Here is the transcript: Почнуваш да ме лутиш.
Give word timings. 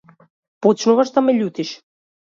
Почнуваш 0.61 1.09
да 1.15 1.19
ме 1.25 1.33
лутиш. 1.39 1.69